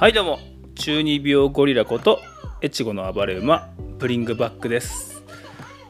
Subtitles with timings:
[0.00, 0.38] はいどうも。
[0.76, 2.22] 中二病ゴリラこと
[2.62, 5.22] 越後の暴れ馬ブリングバックです、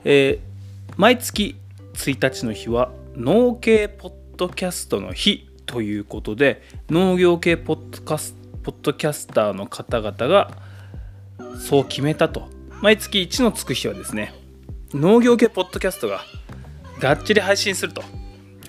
[0.03, 1.55] えー毎月
[1.93, 6.61] 1日の日は農系ポッドキャストの日ということで
[6.91, 8.35] 農業系ポッドカス
[8.65, 10.51] ポッドキャスターの方々が
[11.61, 12.49] そう決めたと。
[12.83, 14.35] 毎月1のつく日はですね
[14.93, 16.23] 農業系ポッドキャストが
[16.99, 18.03] がっちり配信すると、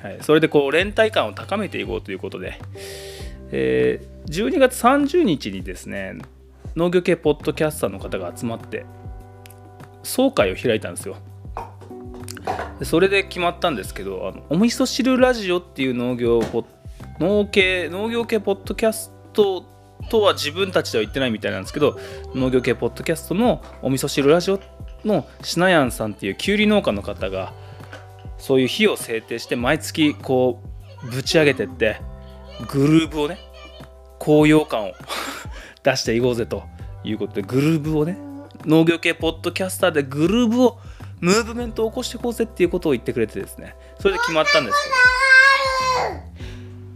[0.04, 2.60] はい、それでこう連帯感を高めていこうということで、
[3.52, 6.16] えー12月30日にですね
[6.76, 8.86] 農業系ポッドキャスターの方が集まって
[10.04, 11.18] 総会を開いたんですよ。
[12.84, 16.66] それで決まったんですけどあのお味噌汁ラジオっていう農業ポ
[17.20, 19.66] 農系農業系ポッドキャスト
[20.10, 22.00] とは自分たちでは言ってないみたいなんですけど
[22.34, 24.60] 農業系ポッドキャストのお味噌汁ラジオ
[25.06, 27.54] のしなやんさんっていうきゅうり農家の方が
[28.40, 30.64] そういう日を制定して毎月こ
[31.04, 32.02] うぶち上げてって
[32.70, 33.38] グルーブをね
[34.20, 34.94] 高揚感を
[35.84, 36.64] 出していこうぜと
[37.04, 38.18] いうことでグルーブをね
[38.66, 40.80] 農業系ポッドキャスターでグルーブを
[41.20, 43.76] ムーブメントを起こしていこうぜっていうことを言ってくれてですね。
[44.00, 44.94] それで決まったんですよ。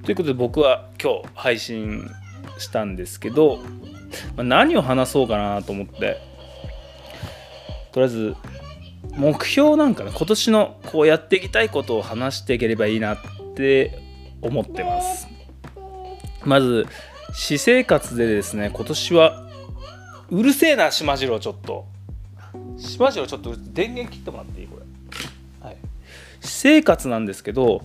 [0.03, 2.09] ということで僕は今日配信
[2.58, 3.59] したんですけど、
[4.35, 6.21] ま何を話そうかなと思って
[7.91, 8.35] とりあえず
[9.15, 13.17] 目標なんかね今年のこうやっていきたいことを話していければいいなっ
[13.55, 13.99] て
[14.41, 15.34] 思ってます。
[16.45, 16.88] まず
[17.33, 19.47] 私生活でですね今年は
[20.29, 21.85] うるせえな島次郎ちょっと。
[22.77, 24.67] 島次郎ちょっと電源切ってもらっていい？
[24.67, 25.67] これ。
[25.67, 25.77] はい。
[26.41, 27.81] 私生活なんですけど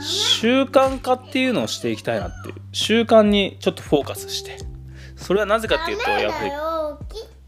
[0.00, 2.54] 習慣化っていうのをしていきたいなっていう。
[2.72, 4.58] 習慣にちょっとフォーカスして。
[5.16, 6.50] それはなぜかっていうとやっぱり。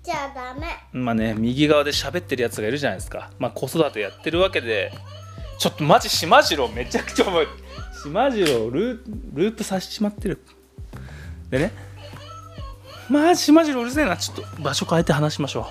[0.02, 0.66] ちゃダメ。
[0.92, 3.30] まあね右側で喋ってるやつがいるじゃないですか。
[3.38, 4.92] まあ子育てやってるわけで
[5.58, 7.46] ちょっとマジ島次郎めちゃくちゃ重い
[8.04, 9.02] 島次郎ル
[9.32, 10.38] ループさせちまってる。
[11.48, 11.72] でね。
[13.08, 14.18] まあ島次郎うるせえな。
[14.18, 15.66] ちょっと場所変えて話しましょ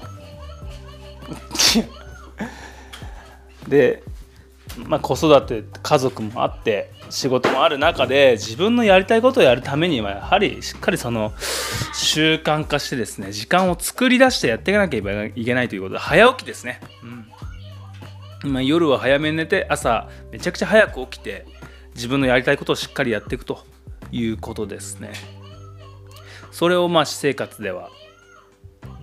[3.68, 3.70] う。
[3.70, 4.02] で
[4.88, 11.34] まあ子育て家族もあって仕事もある中で自分のやりたいことをやるためにはやはりしっかりその
[11.94, 16.82] 習慣化してですね時間を作り出してやっていかなければいけないということで早起きですね、
[18.44, 18.52] うん。
[18.54, 21.46] まあ、夜は早めに寝て朝めちゃくちゃ早く起きて
[21.96, 23.64] 自分のやりたいことをしっかりやっていくと
[24.12, 25.14] いうことですね。
[26.52, 27.90] それをまあ私生活では、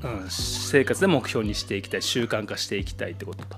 [0.02, 3.56] うん、私生活で目標にしていきたい習慣化していきたいってことと。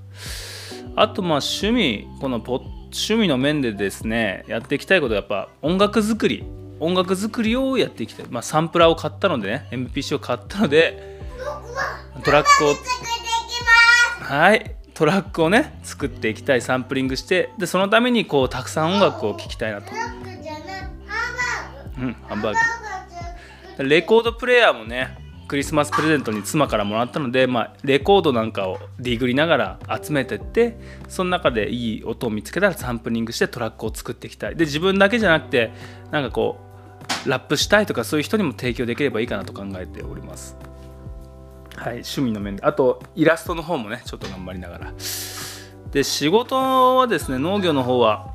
[0.97, 6.44] あとまあ趣味このポッ趣味の面でですねやっていきたいことはやっぱ音楽作り。
[6.81, 11.21] 音楽作りをやっていきたい、まあ、サンプラーを買ったのでね MPC を買ったので
[12.25, 12.87] トラックを作ってい
[14.16, 19.92] きまはいトラックをね作っていきたいサンプリングしてでそのためにこうたくさん音楽を聴きたいなと。
[22.00, 22.58] うんハンバーグ。
[22.58, 23.88] ハンバーグ。
[23.88, 30.78] レコードプレーヤーもねクリスマスプレゼントに妻からもらったので、まあ、レコードなんかをディグりながら集めてって
[31.09, 34.56] その中でいい音を見つけたらサンプリングしてトラックを作っていきたい。
[34.56, 35.70] で自分だけじゃなくて
[36.10, 36.59] なんかこ
[37.26, 40.56] うラップしたいとかそういう人にも提供できればいいかなと考えております
[41.82, 42.62] はい趣味の面で。
[42.62, 44.93] あとイラストの方もねちょっと頑張りながら。
[45.91, 46.56] で仕事
[46.97, 48.32] はですね農業の方は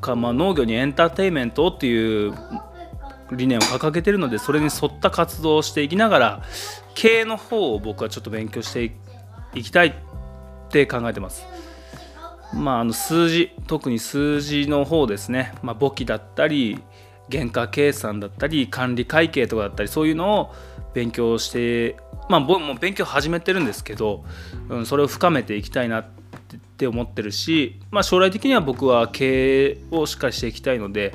[0.00, 2.34] か、まあ、農業にエンターテインメントっていう
[3.32, 6.42] 理念を掲げてるのでそれに沿った活動をしていきながら
[6.94, 8.92] 経営の方を僕はちょっと勉強して
[9.54, 9.94] いきたいっ
[10.68, 11.46] て考えてます。
[12.52, 16.82] まあ、あの数字特に数字の方ですね、まあ、簿記だったり
[17.30, 20.54] 原価計算だったり管理会計とかだったりそういうのを
[20.92, 21.96] 勉強して
[22.28, 24.24] まあ僕も勉強始めてるんですけど、
[24.68, 26.06] うん、それを深めていきたいなっ
[26.76, 31.14] て思ってるし、まあ、将来的には僕は経営をしっかりしていきたいので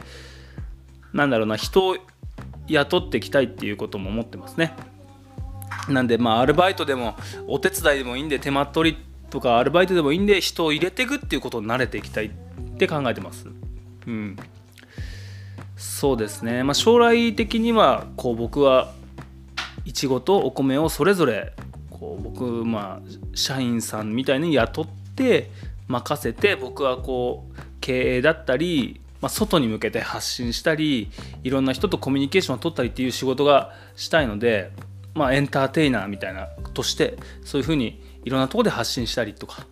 [1.14, 1.98] なんだろうな人を
[2.68, 4.76] 雇っていきたいっていうことも思ってますね。
[5.88, 7.16] なんでまあアルバイトでも
[7.48, 8.98] お手伝いでもいいんで手間取り
[9.30, 12.30] とかアルバイトでもいいんで人を入れていくっていうことに慣れていきたいっ
[12.78, 13.48] て考えてます。
[14.08, 14.38] うん、
[16.00, 18.94] そうですね、まあ、将来的にはこう僕は
[19.84, 21.52] いちごとお米をそれぞれ
[21.92, 25.52] こう僕まあ社員さんみたいに雇って
[25.90, 31.12] 任せて僕はこう経営だったりまあ、外に向けて発信したり
[31.44, 34.72] いろんな人とコミュニケーションを取ったりっていう仕事がしたいので、
[35.14, 39.68] まあ、エンターテイナーみたいなとしてそういうふうにいろんなとこで発信したりとか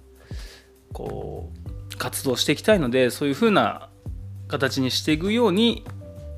[0.92, 1.50] こ
[1.94, 3.88] う活動していきたいのでそういうふうな
[4.50, 5.86] 形にしていくように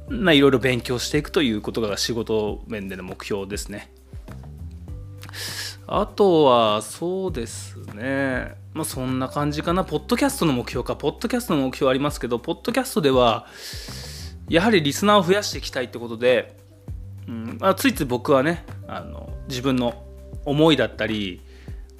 [0.09, 3.91] まあいろいろ勉強していくということが仕事面での目標ですね。
[5.87, 8.55] あとはそうですね。
[8.73, 9.83] まあそんな感じかな。
[9.83, 10.95] ポッドキャストの目標か。
[10.95, 13.47] ポッドキャストの目標ありますけどポッドキャストでは
[14.47, 16.59] やはりリスナーを増やしていきたいってことで
[17.29, 20.03] うんまあ、ついつい僕はねあの自分の
[20.45, 21.41] 思いだったり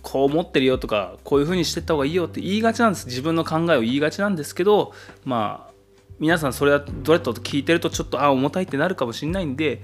[0.02, 3.06] こう思ってるよとかこういう風にしてった方がいいよって言いがちなんです。
[3.06, 5.69] 自分の考えを言いがちなんですけどまあ
[6.20, 9.82] 皆さんそれはどれと聞いてるとちょっとあ重たいってなるかもしれないんで、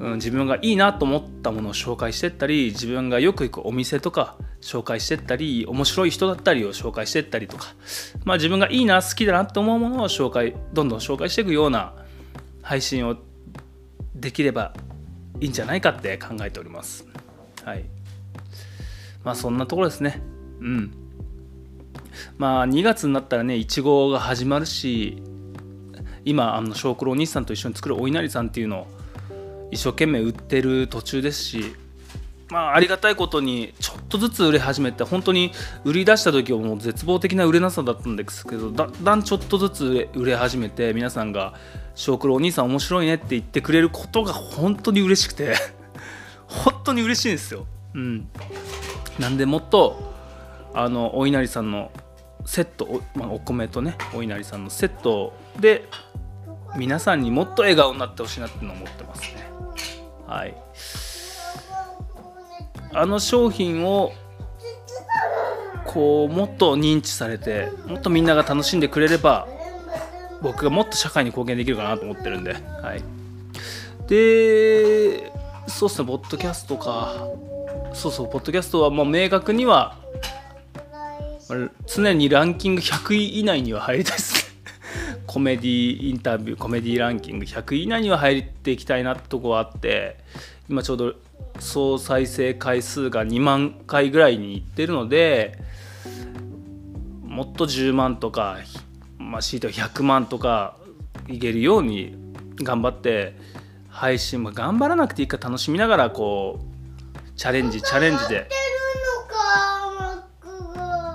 [0.00, 7.74] うん、自分がいいなと思ったものを紹介してったり自分がよく行くお店とか紹介してったり面白い人だったりを紹介してったりとか、
[8.24, 11.94] まあ、自分がいいな好きだなと思うものを紹介どんどん紹介していくような
[12.62, 13.16] 配信を
[14.14, 14.74] できれば
[15.40, 17.06] いいんじゃないかって考えております。
[17.64, 17.84] はい。
[19.22, 20.22] まあそんなところですね。
[20.60, 20.92] うん。
[22.38, 25.22] まあ2月になったらねいちごが始まるし
[26.26, 28.86] 今あの小九郎日産と一緒に作るお稲荷さんっていうのを
[29.70, 31.74] 一生懸命売ってる途中ですし
[32.48, 35.50] まあ、ありがたいことにちょっとずつ売れ始めて本当に
[35.84, 41.54] 売り出した時はもう絶望的な売れなさだったんですけどだんだんちょっとずつ売れ始めて皆さんが
[41.96, 45.56] 「小九郎お兄さん面白いね」って言ってくれることが本当に嬉しくて
[46.46, 47.66] 本当に嬉しいんですよ。
[47.94, 48.28] うん、
[49.18, 50.14] なんでもっと
[50.72, 51.90] あのお稲荷さんの
[52.44, 55.88] セットお,、まあ、お米とねお稲荷さんのセットで
[56.76, 59.48] 皆さんにもっと笑顔になってほしいなっての思ってますね。
[60.26, 60.54] はい。
[62.92, 64.12] あの商品を
[65.84, 69.46] こうもっと認知されてもっとみんなが楽しんでくれれば
[70.42, 73.02] 僕がもっと社会に貢献できるかなと思ってるんで、はい、
[74.08, 75.32] で
[75.66, 77.28] そうっすねポッドキャストか。
[77.92, 79.96] そうそうポッドキャストはもう明確には
[81.86, 84.45] 常にランキング100位以内には入りたいですね。
[85.36, 90.16] コメディインタビューコメディランキング100位以内には入っていきたいなってとこがあって
[90.66, 91.14] 今ちょうど
[91.58, 95.58] 総再生回数が2万回ぐらいにいってるので
[97.22, 98.56] もっと10万とか、
[99.18, 100.78] まあ、シート100万とか
[101.28, 102.16] いけるように
[102.62, 103.36] 頑張って
[103.90, 108.48] 配信も頑張らなくていいか楽しみながらこうチャレンジチャレンジで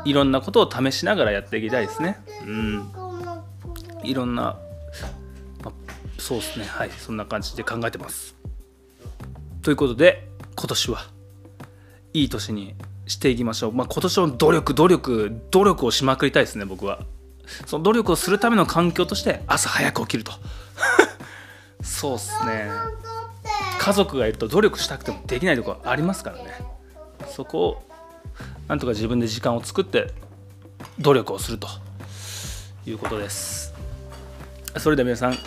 [0.06, 2.18] いろんなことを試しながらやっていきたいですね。
[2.46, 3.01] うん、
[4.04, 4.58] いろんな、
[5.64, 5.72] ま、
[6.18, 8.36] そうですねはいそんな感じで考えてます。
[9.62, 11.06] ということで今年は
[12.14, 12.76] いい年に
[13.08, 13.72] していきましょう。
[13.74, 17.00] まあ、今年の努力努力努力をしまくりたいですね僕は。
[17.66, 20.32] その努力をするための環境として朝早く起きると。
[21.84, 22.70] そうっすね。
[23.80, 26.54] 家族がいると努力したくてもできないとこありますからね。
[27.28, 27.84] そこを
[28.68, 30.14] なんとか自分で時間を作って
[31.00, 31.68] 努力をすると
[32.86, 33.71] いうことです。
[34.78, 35.38] それでは皆さん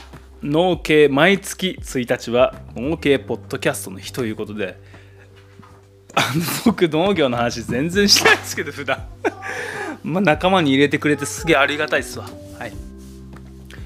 [0.42, 4.78] 農系毎月1日は農系ポッドキャストの日ということで
[6.64, 9.06] 僕農業の話全然しないですけど普段。
[10.04, 12.28] まあ仲間に入れてくれてすげえありがたいですわ。
[12.58, 12.72] はい。